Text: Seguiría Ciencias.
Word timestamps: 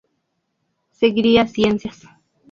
Seguiría 0.89 1.45
Ciencias. 1.47 2.07